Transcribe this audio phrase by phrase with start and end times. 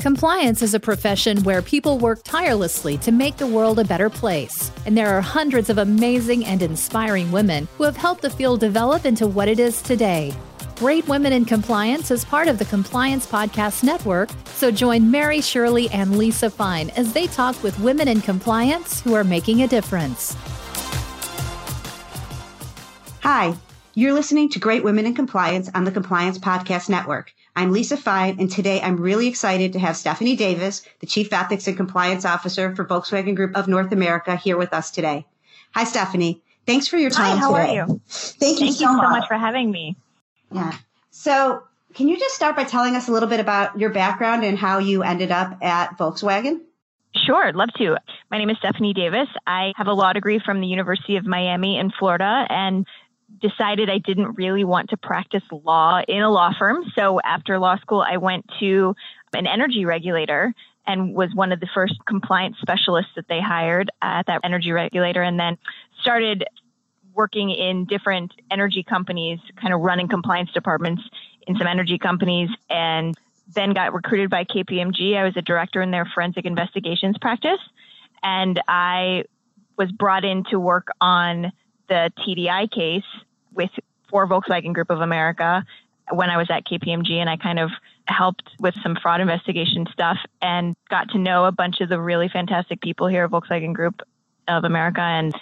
[0.00, 4.72] Compliance is a profession where people work tirelessly to make the world a better place.
[4.86, 9.04] And there are hundreds of amazing and inspiring women who have helped the field develop
[9.04, 10.32] into what it is today.
[10.76, 15.90] Great Women in Compliance is part of the Compliance Podcast Network, so join Mary Shirley
[15.90, 20.34] and Lisa Fine as they talk with women in compliance who are making a difference.
[23.20, 23.54] Hi,
[23.94, 27.34] you're listening to Great Women in Compliance on the Compliance Podcast Network.
[27.60, 31.68] I'm Lisa Fine, and today I'm really excited to have Stephanie Davis, the Chief Ethics
[31.68, 35.26] and Compliance Officer for Volkswagen Group of North America, here with us today.
[35.74, 36.40] Hi, Stephanie.
[36.66, 37.78] Thanks for your time Hi, how today.
[37.78, 38.00] are you?
[38.08, 39.10] Thank you, Thank so, you so much.
[39.10, 39.94] much for having me.
[40.50, 40.72] Yeah.
[41.10, 44.56] So, can you just start by telling us a little bit about your background and
[44.56, 46.60] how you ended up at Volkswagen?
[47.14, 47.96] Sure, I'd love to.
[48.30, 49.28] My name is Stephanie Davis.
[49.46, 52.86] I have a law degree from the University of Miami in Florida and
[53.40, 56.84] decided I didn't really want to practice law in a law firm.
[56.94, 58.94] So after law school, I went to
[59.32, 60.54] an energy regulator
[60.86, 65.22] and was one of the first compliance specialists that they hired at that energy regulator
[65.22, 65.56] and then
[66.00, 66.44] started
[67.14, 71.02] working in different energy companies, kind of running compliance departments
[71.46, 73.16] in some energy companies and
[73.54, 75.16] then got recruited by KPMG.
[75.16, 77.60] I was a director in their forensic investigations practice
[78.22, 79.24] and I
[79.76, 81.52] was brought in to work on
[81.88, 83.04] the TDI case
[83.54, 83.70] with
[84.10, 85.64] for Volkswagen Group of America
[86.12, 87.70] when I was at KPMG and I kind of
[88.06, 92.28] helped with some fraud investigation stuff and got to know a bunch of the really
[92.28, 94.00] fantastic people here at Volkswagen Group
[94.48, 95.34] of America and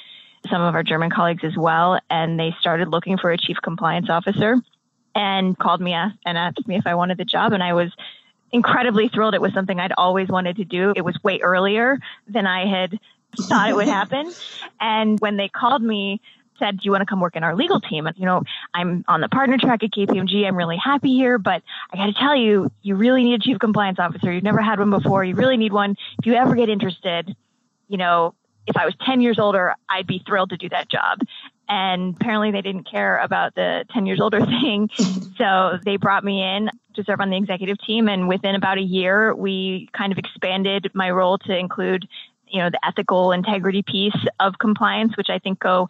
[0.50, 1.98] some of our German colleagues as well.
[2.10, 4.56] And they started looking for a chief compliance officer
[5.14, 7.52] and called me and asked me if I wanted the job.
[7.52, 7.90] And I was
[8.52, 9.34] incredibly thrilled.
[9.34, 10.92] It was something I'd always wanted to do.
[10.94, 12.98] It was way earlier than I had
[13.42, 14.32] thought it would happen.
[14.80, 16.20] And when they called me,
[16.58, 18.06] said, Do you want to come work in our legal team?
[18.06, 18.42] And, you know,
[18.74, 20.46] I'm on the partner track at KPMG.
[20.46, 23.58] I'm really happy here, but I got to tell you, you really need a chief
[23.58, 24.32] compliance officer.
[24.32, 25.24] You've never had one before.
[25.24, 25.96] You really need one.
[26.18, 27.34] If you ever get interested,
[27.88, 28.34] you know,
[28.66, 31.20] if I was 10 years older, I'd be thrilled to do that job.
[31.68, 34.88] And apparently they didn't care about the 10 years older thing.
[35.36, 38.08] so they brought me in to serve on the executive team.
[38.08, 42.06] And within about a year, we kind of expanded my role to include,
[42.46, 45.88] you know, the ethical integrity piece of compliance, which I think go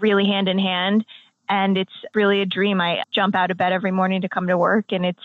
[0.00, 1.04] really hand in hand.
[1.48, 2.80] And it's really a dream.
[2.80, 5.18] I jump out of bed every morning to come to work and it's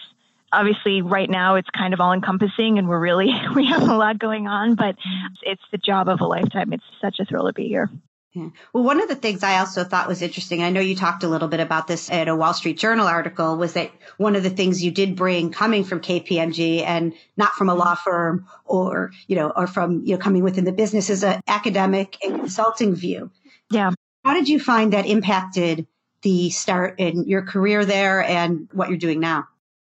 [0.53, 4.19] obviously right now it's kind of all encompassing and we're really, we have a lot
[4.19, 4.95] going on, but
[5.41, 6.71] it's the job of a lifetime.
[6.71, 7.89] It's such a thrill to be here.
[8.33, 8.49] Yeah.
[8.73, 11.27] Well, one of the things I also thought was interesting, I know you talked a
[11.27, 14.49] little bit about this at a Wall Street Journal article, was that one of the
[14.49, 19.35] things you did bring coming from KPMG and not from a law firm or, you
[19.35, 23.29] know, or from, you know, coming within the business as an academic and consulting view.
[23.69, 23.91] Yeah.
[24.23, 25.87] How did you find that impacted
[26.21, 29.47] the start in your career there and what you're doing now?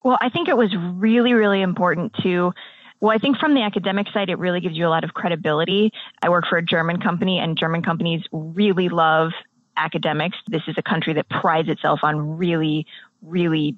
[0.05, 2.53] Well, I think it was really, really important to
[3.01, 5.93] well, I think from the academic side, it really gives you a lot of credibility.
[6.21, 9.31] I work for a German company, and German companies really love
[9.77, 10.37] academics.
[10.49, 12.87] This is a country that prides itself on really,
[13.23, 13.77] really,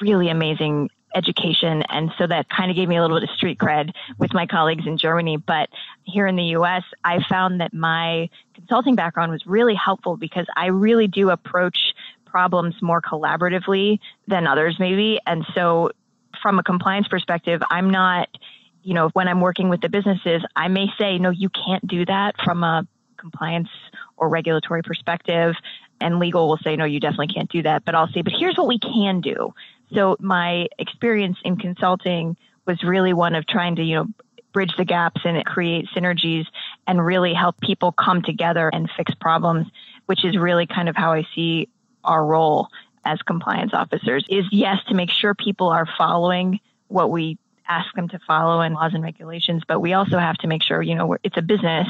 [0.00, 1.82] really amazing education.
[1.88, 4.46] And so that kind of gave me a little bit of street cred with my
[4.46, 5.36] colleagues in Germany.
[5.36, 5.68] But
[6.04, 10.66] here in the US, I found that my consulting background was really helpful because I
[10.66, 11.94] really do approach
[12.26, 15.20] problems more collaboratively than others, maybe.
[15.26, 15.90] And so
[16.42, 18.28] from a compliance perspective, I'm not,
[18.82, 22.04] you know, when I'm working with the businesses, I may say, no, you can't do
[22.04, 22.86] that from a
[23.16, 23.68] compliance
[24.16, 25.54] or regulatory perspective.
[26.00, 27.84] And legal will say, no, you definitely can't do that.
[27.84, 29.54] But I'll say, but here's what we can do.
[29.94, 32.36] So my experience in consulting
[32.66, 34.06] was really one of trying to, you know,
[34.52, 36.46] bridge the gaps and create synergies
[36.86, 39.66] and really help people come together and fix problems,
[40.06, 41.68] which is really kind of how I see
[42.04, 42.68] our role
[43.04, 46.58] as compliance officers is yes to make sure people are following
[46.88, 50.46] what we ask them to follow and laws and regulations but we also have to
[50.46, 51.88] make sure you know it's a business.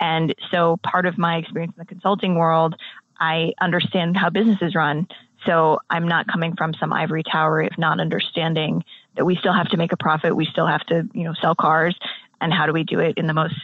[0.00, 2.74] And so part of my experience in the consulting world
[3.20, 5.06] i understand how businesses run
[5.48, 8.84] so i'm not coming from some ivory tower of not understanding
[9.16, 11.54] that we still have to make a profit we still have to you know sell
[11.54, 11.98] cars
[12.40, 13.54] and how do we do it in the most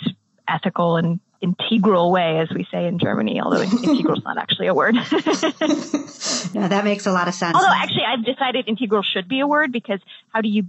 [0.48, 4.74] ethical and integral way, as we say in Germany, although integral is not actually a
[4.74, 4.94] word.
[6.54, 7.54] no, that makes a lot of sense.
[7.54, 10.00] Although actually I've decided integral should be a word because
[10.30, 10.64] how do you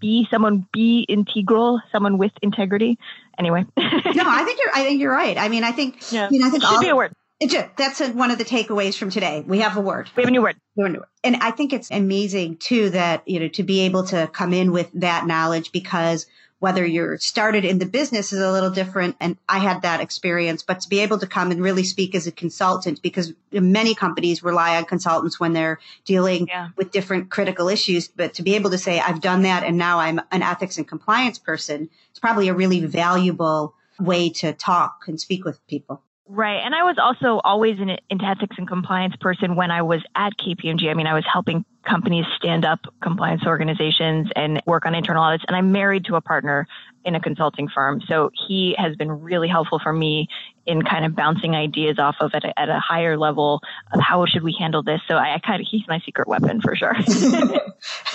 [0.00, 2.98] be someone be integral, someone with integrity?
[3.38, 3.66] Anyway.
[3.76, 5.36] no, I think you're I think you're right.
[5.36, 6.28] I mean I think yeah.
[6.30, 7.12] you know I think it should all, be a word.
[7.40, 7.76] It.
[7.76, 9.42] That's a, one of the takeaways from today.
[9.46, 10.10] We have a word.
[10.14, 10.56] We have a new word.
[10.76, 11.08] We have a new word.
[11.24, 14.72] And I think it's amazing too that, you know, to be able to come in
[14.72, 16.26] with that knowledge because
[16.58, 19.16] whether you're started in the business is a little different.
[19.18, 22.26] And I had that experience, but to be able to come and really speak as
[22.26, 26.68] a consultant, because many companies rely on consultants when they're dealing yeah.
[26.76, 28.08] with different critical issues.
[28.08, 30.86] But to be able to say, I've done that and now I'm an ethics and
[30.86, 36.02] compliance person, it's probably a really valuable way to talk and speak with people.
[36.32, 36.60] Right.
[36.64, 40.34] And I was also always an, an ethics and compliance person when I was at
[40.38, 40.88] KPMG.
[40.88, 45.44] I mean, I was helping companies stand up compliance organizations and work on internal audits.
[45.48, 46.66] And I'm married to a partner
[47.04, 48.02] in a consulting firm.
[48.06, 50.28] So he has been really helpful for me
[50.66, 53.60] in kind of bouncing ideas off of at a, at a higher level
[53.92, 55.00] of how should we handle this.
[55.08, 56.94] So I, I kind of, he's my secret weapon for sure.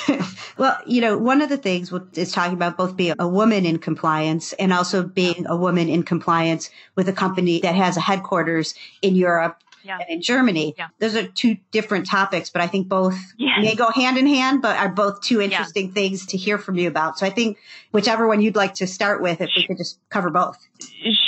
[0.57, 3.79] well, you know, one of the things is talking about both being a woman in
[3.79, 8.75] compliance and also being a woman in compliance with a company that has a headquarters
[9.01, 9.99] in Europe yeah.
[9.99, 10.73] and in Germany.
[10.77, 10.87] Yeah.
[10.99, 13.59] Those are two different topics, but I think both yes.
[13.61, 15.93] may go hand in hand, but are both two interesting yeah.
[15.93, 17.19] things to hear from you about.
[17.19, 17.57] So I think
[17.91, 20.57] whichever one you'd like to start with, if we could just cover both.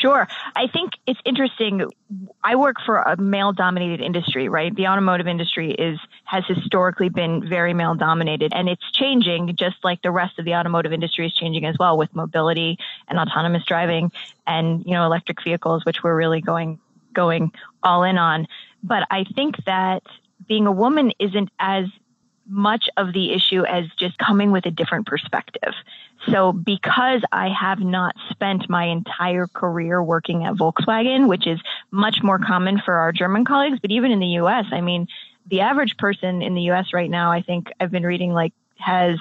[0.01, 0.27] Sure.
[0.55, 1.85] I think it's interesting.
[2.43, 4.75] I work for a male dominated industry, right?
[4.75, 10.01] The automotive industry is, has historically been very male dominated and it's changing just like
[10.01, 12.77] the rest of the automotive industry is changing as well with mobility
[13.07, 14.11] and autonomous driving
[14.45, 16.79] and, you know, electric vehicles, which we're really going
[17.17, 17.51] going
[17.83, 18.47] all in on.
[18.83, 20.03] But I think that
[20.47, 21.87] being a woman isn't as
[22.49, 25.73] much of the issue as just coming with a different perspective.
[26.29, 31.59] So because I have not spent my entire career working at Volkswagen, which is
[31.91, 35.07] much more common for our German colleagues, but even in the US, I mean,
[35.49, 39.19] the average person in the US right now, I think I've been reading like has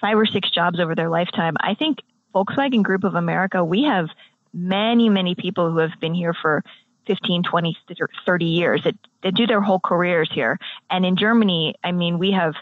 [0.00, 1.54] five or six jobs over their lifetime.
[1.60, 1.98] I think
[2.34, 4.08] Volkswagen Group of America, we have
[4.52, 6.62] many, many people who have been here for
[7.08, 7.76] 15, 20,
[8.24, 10.58] 30 years that do their whole careers here.
[10.88, 12.54] And in Germany, I mean, we have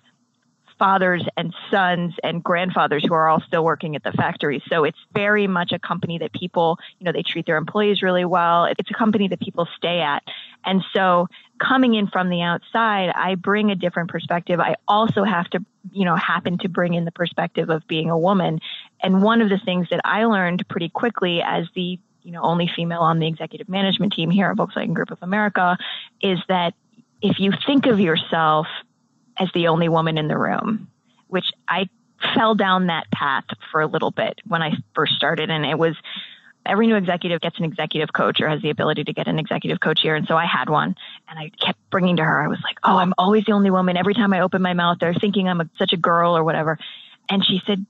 [0.79, 4.63] fathers and sons and grandfathers who are all still working at the factory.
[4.69, 8.25] So it's very much a company that people, you know, they treat their employees really
[8.27, 8.67] well.
[8.67, 10.23] It's a company that people stay at.
[10.65, 11.29] And so
[11.59, 14.61] coming in from the outside, I bring a different perspective.
[14.61, 18.19] I also have to, you know, happen to bring in the perspective of being a
[18.19, 18.61] woman.
[19.03, 22.69] And one of the things that I learned pretty quickly as the you know, only
[22.75, 25.79] female on the executive management team here at Volkswagen Group of America,
[26.21, 26.75] is that
[27.23, 28.67] if you think of yourself
[29.39, 30.89] as the only woman in the room,
[31.29, 31.89] which I
[32.35, 35.95] fell down that path for a little bit when I first started, and it was
[36.65, 39.79] every new executive gets an executive coach or has the ability to get an executive
[39.79, 40.17] coach here.
[40.17, 40.97] And so I had one
[41.29, 43.97] and I kept bringing to her, I was like, Oh, I'm always the only woman.
[43.97, 46.77] Every time I open my mouth, they're thinking I'm a, such a girl or whatever.
[47.29, 47.87] And she said,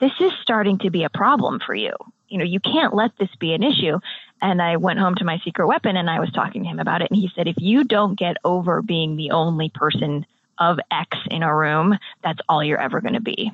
[0.00, 1.92] this is starting to be a problem for you
[2.30, 3.98] you know, you can't let this be an issue.
[4.40, 7.02] And I went home to my secret weapon and I was talking to him about
[7.02, 7.10] it.
[7.10, 10.24] And he said, if you don't get over being the only person
[10.58, 13.50] of X in a room, that's all you're ever going to be.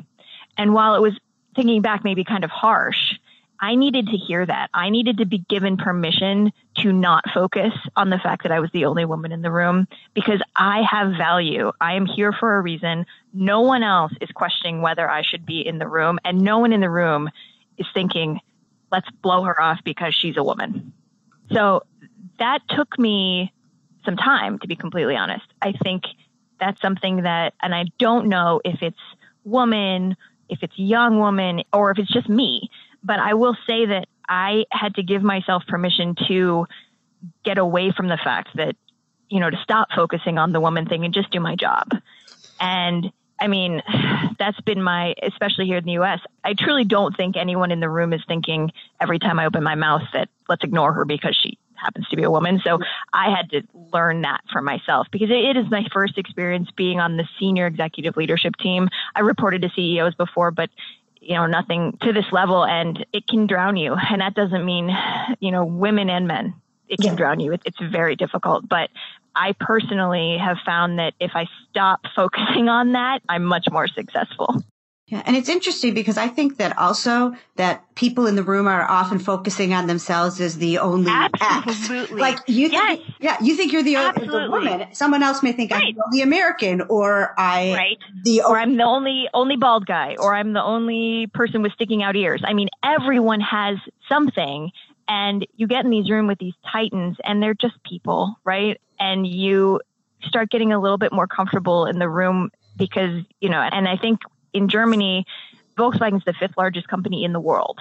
[0.56, 1.18] And while it was
[1.54, 3.14] thinking back, maybe kind of harsh,
[3.60, 4.68] I needed to hear that.
[4.74, 8.70] I needed to be given permission to not focus on the fact that I was
[8.72, 11.72] the only woman in the room because I have value.
[11.80, 13.06] I am here for a reason.
[13.32, 16.72] No one else is questioning whether I should be in the room, and no one
[16.72, 17.30] in the room
[17.78, 18.40] is thinking,
[18.96, 20.92] let's blow her off because she's a woman.
[21.52, 21.82] So
[22.38, 23.52] that took me
[24.06, 25.44] some time, to be completely honest.
[25.60, 26.04] I think
[26.58, 28.96] that's something that, and I don't know if it's
[29.44, 30.16] woman,
[30.48, 32.70] if it's young woman, or if it's just me,
[33.04, 36.66] but I will say that I had to give myself permission to
[37.44, 38.76] get away from the fact that,
[39.28, 41.90] you know, to stop focusing on the woman thing and just do my job.
[42.60, 43.82] And I mean,
[44.38, 46.20] that's been my, especially here in the US.
[46.44, 49.74] I truly don't think anyone in the room is thinking every time I open my
[49.74, 52.60] mouth that let's ignore her because she happens to be a woman.
[52.64, 52.78] So
[53.12, 53.62] I had to
[53.92, 58.16] learn that for myself because it is my first experience being on the senior executive
[58.16, 58.88] leadership team.
[59.14, 60.70] I reported to CEOs before, but
[61.20, 63.94] you know, nothing to this level and it can drown you.
[63.94, 64.96] And that doesn't mean,
[65.40, 66.54] you know, women and men.
[66.88, 67.16] It can yeah.
[67.16, 67.52] drown you.
[67.64, 68.90] It's very difficult, but
[69.36, 74.64] I personally have found that if I stop focusing on that, I'm much more successful.
[75.08, 78.82] Yeah, and it's interesting because I think that also that people in the room are
[78.82, 82.20] often focusing on themselves as the only Absolutely.
[82.20, 83.12] Like you think, yes.
[83.20, 84.88] yeah, you think you're the, only the woman.
[84.94, 85.84] Someone else may think right.
[85.84, 90.16] I'm the only American, or I, right, the or I'm the only only bald guy,
[90.18, 92.42] or I'm the only person with sticking out ears.
[92.44, 93.76] I mean, everyone has
[94.08, 94.72] something,
[95.08, 98.80] and you get in these room with these titans, and they're just people, right?
[98.98, 99.80] and you
[100.22, 103.96] start getting a little bit more comfortable in the room because, you know, and I
[103.96, 104.20] think
[104.52, 105.24] in Germany,
[105.76, 107.78] Volkswagen is the fifth largest company in the world,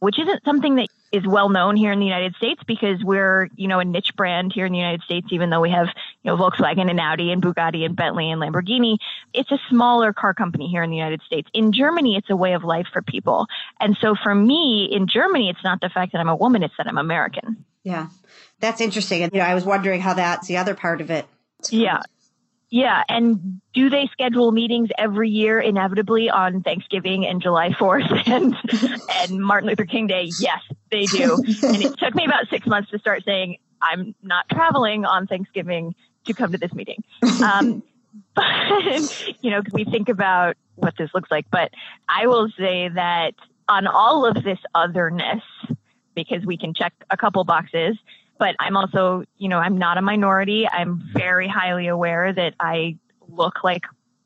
[0.00, 3.66] which isn't something that is well known here in the United States because we're, you
[3.66, 5.86] know, a niche brand here in the United States, even though we have,
[6.22, 8.98] you know, Volkswagen and Audi and Bugatti and Bentley and Lamborghini.
[9.32, 11.48] It's a smaller car company here in the United States.
[11.54, 13.46] In Germany, it's a way of life for people.
[13.80, 16.74] And so for me in Germany, it's not the fact that I'm a woman, it's
[16.76, 17.64] that I'm American.
[17.84, 18.08] Yeah.
[18.60, 19.22] That's interesting.
[19.22, 21.26] And, you know, I was wondering how that's the other part of it.
[21.70, 22.02] Yeah.
[22.70, 28.54] Yeah, and do they schedule meetings every year inevitably on Thanksgiving and July 4th and
[29.20, 30.30] and Martin Luther King Day?
[30.38, 30.60] Yes,
[30.90, 31.34] they do.
[31.36, 35.94] and it took me about 6 months to start saying I'm not traveling on Thanksgiving
[36.26, 37.02] to come to this meeting.
[37.42, 37.82] Um,
[38.34, 41.70] but you know, we think about what this looks like, but
[42.08, 43.34] I will say that
[43.68, 45.42] on all of this otherness
[46.14, 47.96] because we can check a couple boxes
[48.38, 50.68] but I'm also, you know, I'm not a minority.
[50.68, 52.96] I'm very highly aware that I
[53.28, 53.84] look like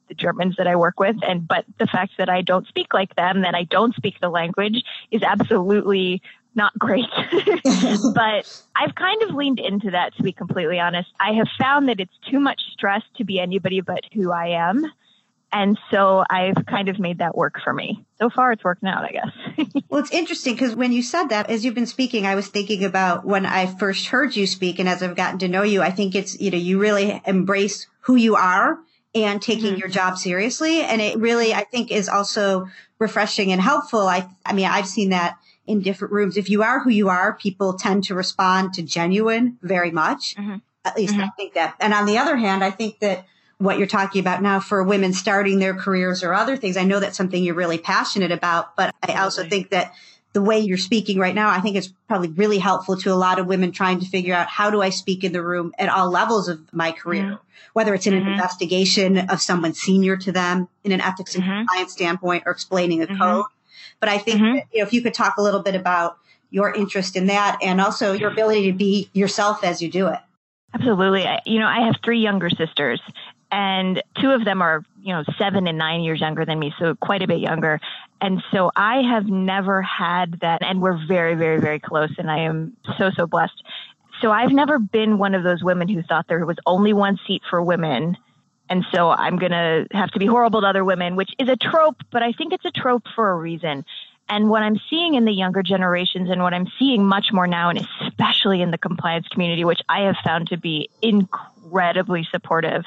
[0.08, 1.16] the Germans that I work with.
[1.26, 4.28] And, but the fact that I don't speak like them, that I don't speak the
[4.28, 6.22] language is absolutely
[6.54, 7.06] not great.
[8.14, 11.08] but I've kind of leaned into that to be completely honest.
[11.18, 14.84] I have found that it's too much stress to be anybody but who I am.
[15.52, 18.04] And so I've kind of made that work for me.
[18.18, 19.66] So far, it's working out, I guess.
[19.88, 22.84] well, it's interesting because when you said that, as you've been speaking, I was thinking
[22.84, 24.78] about when I first heard you speak.
[24.78, 27.86] And as I've gotten to know you, I think it's, you know, you really embrace
[28.00, 28.78] who you are
[29.14, 29.76] and taking mm-hmm.
[29.76, 30.82] your job seriously.
[30.82, 32.68] And it really, I think, is also
[32.98, 34.00] refreshing and helpful.
[34.00, 36.38] I, I mean, I've seen that in different rooms.
[36.38, 40.34] If you are who you are, people tend to respond to genuine very much.
[40.36, 40.56] Mm-hmm.
[40.84, 41.24] At least mm-hmm.
[41.24, 41.76] I think that.
[41.78, 43.26] And on the other hand, I think that
[43.62, 46.76] what you're talking about now for women starting their careers or other things.
[46.76, 49.94] I know that's something you're really passionate about, but I also think that
[50.32, 53.38] the way you're speaking right now, I think it's probably really helpful to a lot
[53.38, 56.10] of women trying to figure out how do I speak in the room at all
[56.10, 57.44] levels of my career, mm-hmm.
[57.74, 58.26] whether it's in mm-hmm.
[58.26, 61.58] an investigation of someone senior to them in an ethics and mm-hmm.
[61.58, 63.20] compliance standpoint or explaining a mm-hmm.
[63.20, 63.44] code.
[64.00, 64.56] But I think mm-hmm.
[64.56, 66.18] that, you know, if you could talk a little bit about
[66.50, 70.18] your interest in that and also your ability to be yourself as you do it.
[70.74, 71.24] Absolutely.
[71.24, 73.00] I, you know, I have three younger sisters
[73.52, 76.96] and two of them are you know seven and nine years younger than me so
[76.96, 77.78] quite a bit younger.
[78.20, 82.38] And so i have never had that and we're very very very close and i
[82.40, 83.62] am so so blessed.
[84.20, 87.42] So i've never been one of those women who thought there was only one seat
[87.48, 88.16] for women
[88.70, 91.56] and so i'm going to have to be horrible to other women which is a
[91.56, 93.84] trope but i think it's a trope for a reason.
[94.28, 97.68] And what I'm seeing in the younger generations and what I'm seeing much more now,
[97.68, 102.84] and especially in the compliance community, which I have found to be incredibly supportive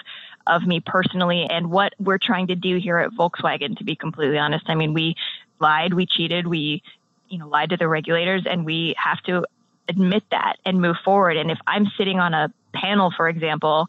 [0.48, 4.38] of me personally and what we're trying to do here at Volkswagen, to be completely
[4.38, 4.66] honest.
[4.68, 5.16] I mean, we
[5.60, 6.84] lied, we cheated, we,
[7.30, 9.46] you know, lied to the regulators and we have to
[9.90, 11.38] admit that and move forward.
[11.38, 13.88] And if I'm sitting on a panel, for example,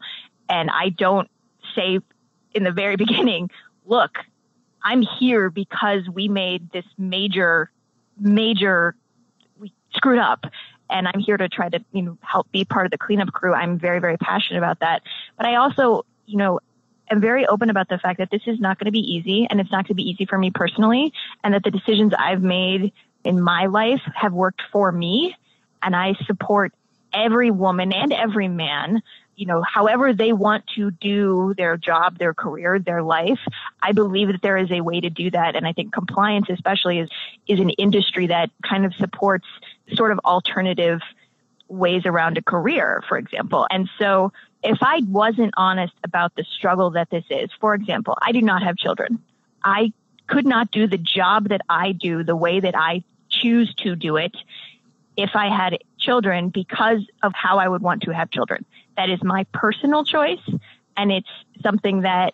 [0.49, 1.29] and I don't
[1.75, 1.99] say
[2.53, 3.49] in the very beginning,
[3.85, 4.17] look,
[4.83, 7.71] I'm here because we made this major,
[8.19, 8.95] major,
[9.59, 10.45] we screwed up
[10.89, 13.53] and I'm here to try to, you know, help be part of the cleanup crew.
[13.53, 15.03] I'm very, very passionate about that.
[15.35, 16.59] But I also you know,
[17.09, 19.59] am very open about the fact that this is not going to be easy and
[19.59, 22.93] it's not going to be easy for me personally and that the decisions I've made
[23.23, 25.35] in my life have worked for me
[25.81, 26.73] and I support
[27.13, 29.01] every woman and every man
[29.37, 33.39] you know however they want to do their job their career their life
[33.81, 36.99] i believe that there is a way to do that and i think compliance especially
[36.99, 37.09] is
[37.47, 39.47] is an industry that kind of supports
[39.93, 40.99] sort of alternative
[41.69, 43.67] ways around a career for example.
[43.69, 44.31] And so
[44.63, 48.63] if I wasn't honest about the struggle that this is, for example, I do not
[48.63, 49.19] have children.
[49.63, 49.93] I
[50.27, 54.17] could not do the job that I do the way that I choose to do
[54.17, 54.35] it
[55.15, 58.65] if I had children because of how I would want to have children.
[58.95, 60.41] That is my personal choice.
[60.95, 61.29] And it's
[61.61, 62.33] something that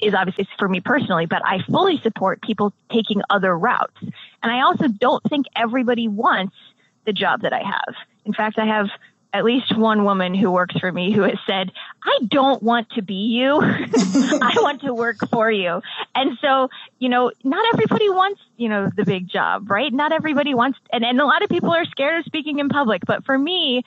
[0.00, 3.96] is obviously for me personally, but I fully support people taking other routes.
[4.00, 6.56] And I also don't think everybody wants
[7.04, 7.94] the job that I have.
[8.24, 8.88] In fact, I have
[9.32, 11.70] at least one woman who works for me who has said,
[12.02, 13.58] I don't want to be you.
[13.62, 15.82] I want to work for you.
[16.14, 16.68] And so,
[16.98, 19.92] you know, not everybody wants, you know, the big job, right?
[19.92, 23.02] Not everybody wants, and, and a lot of people are scared of speaking in public.
[23.06, 23.82] But for me,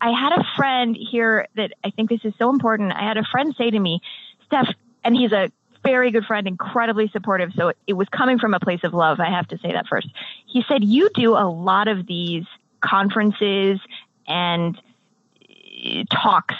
[0.00, 2.92] I had a friend here that I think this is so important.
[2.92, 4.00] I had a friend say to me,
[4.46, 4.68] Steph,
[5.02, 5.50] and he's a
[5.84, 7.52] very good friend, incredibly supportive.
[7.56, 9.20] So it, was coming from a place of love.
[9.20, 10.08] I have to say that first.
[10.46, 12.44] He said, You do a lot of these
[12.80, 13.80] conferences
[14.26, 14.80] and
[16.10, 16.54] talks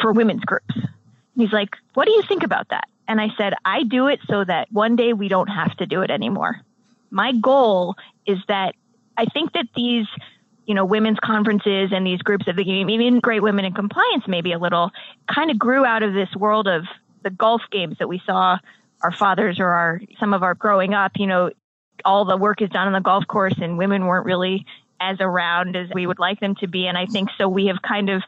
[0.00, 0.74] for women's groups.
[0.74, 0.88] And
[1.36, 2.84] he's like, What do you think about that?
[3.08, 6.02] And I said, I do it so that one day we don't have to do
[6.02, 6.60] it anymore.
[7.10, 8.74] My goal is that
[9.16, 10.06] I think that these,
[10.66, 14.24] you know, women's conferences and these groups of the game even great women in compliance,
[14.28, 14.90] maybe a little,
[15.26, 16.84] kind of grew out of this world of
[17.22, 18.58] the golf games that we saw
[19.02, 21.12] our fathers or our some of our growing up.
[21.16, 21.50] You know,
[22.04, 24.66] all the work is done on the golf course, and women weren't really
[25.00, 26.86] as around as we would like them to be.
[26.86, 28.22] And I think so we have kind of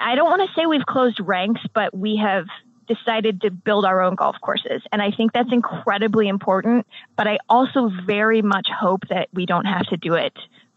[0.00, 2.46] I don't want to say we've closed ranks, but we have
[2.86, 4.82] decided to build our own golf courses.
[4.92, 6.86] And I think that's incredibly important.
[7.16, 10.32] But I also very much hope that we don't have to do it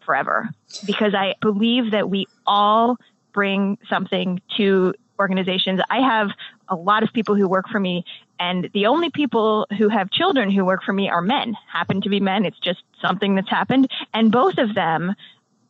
[0.05, 0.49] forever
[0.85, 2.97] because I believe that we all
[3.33, 5.79] bring something to organizations.
[5.89, 6.29] I have
[6.67, 8.03] a lot of people who work for me
[8.41, 12.09] and the only people who have children who work for me are men, happen to
[12.09, 12.43] be men.
[12.43, 13.87] It's just something that's happened.
[14.15, 15.13] And both of them,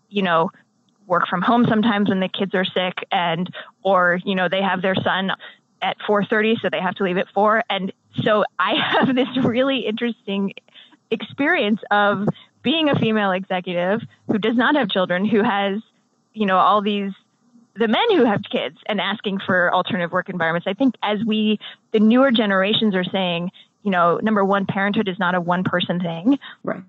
[0.07, 0.51] you know,
[1.05, 4.81] work from home sometimes when the kids are sick and or you know they have
[4.81, 5.31] their son
[5.81, 7.91] at 4:30 so they have to leave at 4 and
[8.23, 10.53] so I have this really interesting
[11.09, 12.29] experience of
[12.61, 15.81] being a female executive who does not have children who has
[16.33, 17.11] you know all these
[17.81, 20.67] the men who have kids and asking for alternative work environments.
[20.67, 21.59] I think as we
[21.91, 25.99] the newer generations are saying you know number one parenthood is not a one person
[25.99, 26.37] thing.
[26.63, 26.83] Right.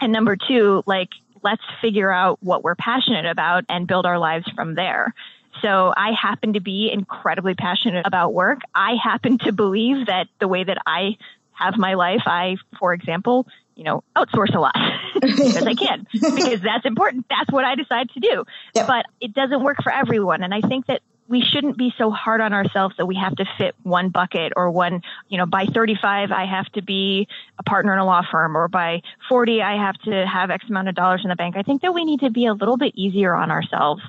[0.00, 1.10] And number two like
[1.42, 5.14] let's figure out what we're passionate about and build our lives from there.
[5.60, 8.60] So I happen to be incredibly passionate about work.
[8.74, 11.16] I happen to believe that the way that I
[11.52, 13.46] have my life, I, for example,
[13.78, 14.74] you know, outsource a lot
[15.14, 17.26] because I can, because that's important.
[17.30, 18.44] That's what I decide to do.
[18.74, 18.86] Yep.
[18.88, 20.42] But it doesn't work for everyone.
[20.42, 23.44] And I think that we shouldn't be so hard on ourselves that we have to
[23.56, 27.92] fit one bucket or one, you know, by 35, I have to be a partner
[27.92, 31.20] in a law firm or by 40, I have to have X amount of dollars
[31.22, 31.56] in the bank.
[31.56, 34.02] I think that we need to be a little bit easier on ourselves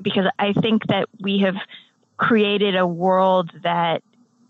[0.00, 1.56] because I think that we have
[2.16, 4.02] created a world that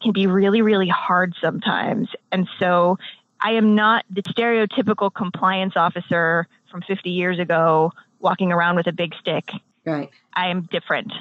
[0.03, 2.09] can be really, really hard sometimes.
[2.31, 2.99] And so
[3.43, 8.93] I am not the stereotypical compliance officer from 50 years ago walking around with a
[8.93, 9.51] big stick.
[9.85, 10.11] Right.
[10.33, 11.13] I am different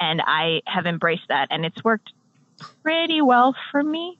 [0.00, 2.12] and I have embraced that and it's worked
[2.82, 4.18] pretty well for me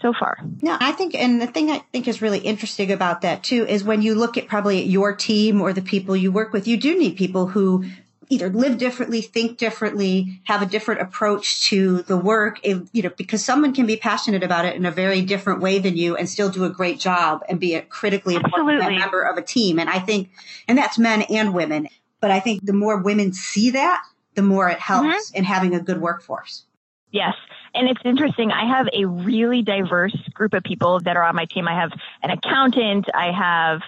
[0.00, 0.38] so far.
[0.60, 3.82] No, I think, and the thing I think is really interesting about that too is
[3.82, 6.98] when you look at probably your team or the people you work with, you do
[6.98, 7.84] need people who
[8.32, 13.44] either live differently, think differently, have a different approach to the work, you know, because
[13.44, 16.48] someone can be passionate about it in a very different way than you and still
[16.48, 19.78] do a great job and be a critically important member of a team.
[19.78, 20.30] And I think,
[20.66, 21.88] and that's men and women.
[22.22, 24.02] But I think the more women see that,
[24.34, 25.36] the more it helps mm-hmm.
[25.36, 26.64] in having a good workforce.
[27.10, 27.34] Yes.
[27.74, 28.50] And it's interesting.
[28.50, 31.68] I have a really diverse group of people that are on my team.
[31.68, 31.90] I have
[32.22, 33.06] an accountant.
[33.14, 33.82] I have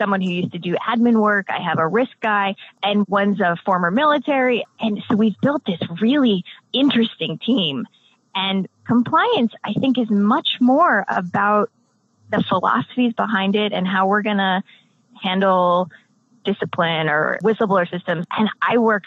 [0.00, 1.46] someone who used to do admin work.
[1.50, 4.64] I have a risk guy and one's a former military.
[4.80, 7.86] And so we've built this really interesting team.
[8.34, 11.70] And compliance, I think, is much more about
[12.30, 14.62] the philosophies behind it and how we're going to
[15.20, 15.90] handle
[16.44, 18.24] discipline or whistleblower systems.
[18.36, 19.04] And I work,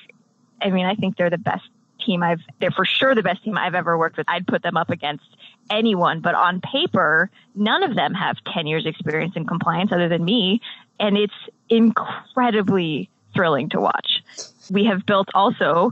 [0.61, 1.63] I mean, I think they're the best
[2.05, 4.27] team I've, they're for sure the best team I've ever worked with.
[4.29, 5.25] I'd put them up against
[5.69, 10.23] anyone, but on paper, none of them have 10 years experience in compliance other than
[10.23, 10.61] me.
[10.99, 11.33] And it's
[11.69, 14.23] incredibly thrilling to watch.
[14.69, 15.91] We have built also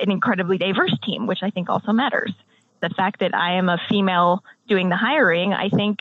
[0.00, 2.32] an incredibly diverse team, which I think also matters.
[2.80, 5.98] The fact that I am a female doing the hiring, I think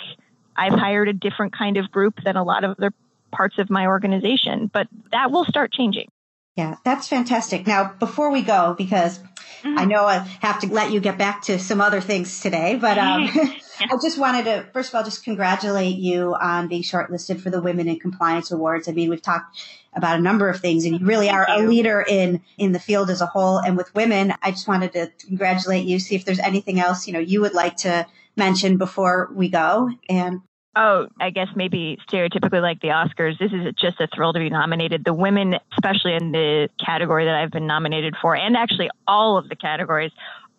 [0.56, 2.94] I've hired a different kind of group than a lot of other
[3.32, 6.08] parts of my organization, but that will start changing.
[6.56, 7.68] Yeah, that's fantastic.
[7.68, 9.20] Now, before we go, because
[9.68, 9.80] mm-hmm.
[9.80, 12.98] I know I have to let you get back to some other things today, but
[12.98, 13.54] um, yeah.
[13.82, 17.62] I just wanted to, first of all, just congratulate you on being shortlisted for the
[17.62, 18.88] Women in Compliance Awards.
[18.88, 19.58] I mean, we've talked
[19.94, 23.10] about a number of things and you really are a leader in, in the field
[23.10, 23.58] as a whole.
[23.58, 27.14] And with women, I just wanted to congratulate you, see if there's anything else, you
[27.14, 29.90] know, you would like to mention before we go.
[30.08, 30.42] And
[30.80, 34.52] Oh, I guess maybe stereotypically like the Oscars, this is just a thrill to be
[34.52, 35.04] nominated.
[35.06, 39.50] The women, especially in the category that I've been nominated for, and actually all of
[39.50, 40.12] the categories,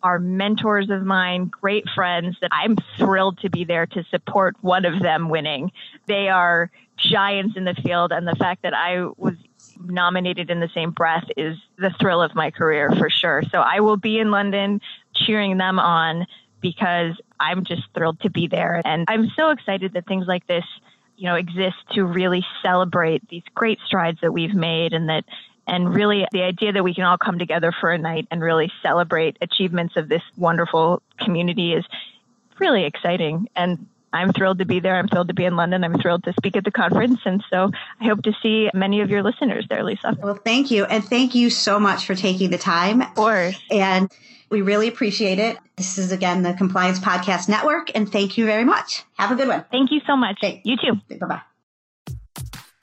[0.03, 4.83] are mentors of mine, great friends that I'm thrilled to be there to support one
[4.83, 5.71] of them winning.
[6.07, 9.35] They are giants in the field, and the fact that I was
[9.81, 13.43] nominated in the same breath is the thrill of my career for sure.
[13.51, 14.81] So I will be in London
[15.15, 16.27] cheering them on
[16.61, 18.81] because I'm just thrilled to be there.
[18.83, 20.65] And I'm so excited that things like this,
[21.17, 25.25] you know, exist to really celebrate these great strides that we've made and that
[25.67, 28.71] and really the idea that we can all come together for a night and really
[28.81, 31.85] celebrate achievements of this wonderful community is
[32.57, 34.95] really exciting and I'm thrilled to be there.
[34.95, 35.83] I'm thrilled to be in London.
[35.83, 37.19] I'm thrilled to speak at the conference.
[37.25, 40.17] And so I hope to see many of your listeners there, Lisa.
[40.21, 40.85] Well, thank you.
[40.85, 43.01] And thank you so much for taking the time.
[43.01, 43.61] Of course.
[43.69, 44.11] And
[44.49, 45.57] we really appreciate it.
[45.77, 47.91] This is again the Compliance Podcast Network.
[47.95, 49.03] And thank you very much.
[49.17, 49.65] Have a good one.
[49.71, 50.37] Thank you so much.
[50.41, 50.61] Thanks.
[50.65, 51.17] You too.
[51.17, 51.41] Bye bye.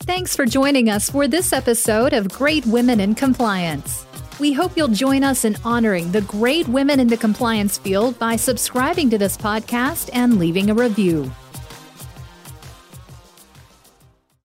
[0.01, 4.07] Thanks for joining us for this episode of Great Women in Compliance.
[4.39, 8.37] We hope you'll join us in honoring the great women in the compliance field by
[8.37, 11.31] subscribing to this podcast and leaving a review.